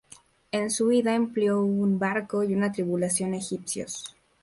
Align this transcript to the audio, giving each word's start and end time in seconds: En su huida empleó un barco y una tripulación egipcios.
En 0.51 0.71
su 0.71 0.87
huida 0.87 1.13
empleó 1.13 1.61
un 1.61 1.99
barco 1.99 2.43
y 2.43 2.55
una 2.55 2.71
tripulación 2.71 3.35
egipcios. 3.35 4.15